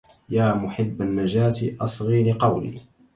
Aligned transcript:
يا 0.29 0.53
محب 0.55 1.01
النجاة 1.01 1.53
أصغ 1.81 2.09
لقولي 2.11 2.81